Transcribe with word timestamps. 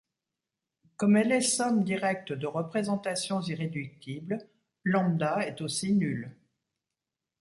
Comme 0.97 1.15
elle 1.15 1.31
est 1.31 1.41
somme 1.41 1.83
directe 1.83 2.33
de 2.33 2.47
représentations 2.47 3.39
irréductibles, 3.39 4.39
λ 4.83 4.95
est 5.43 5.61
aussi 5.61 5.93
nulle. 5.93 6.35